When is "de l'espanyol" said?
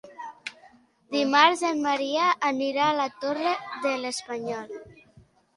3.85-4.75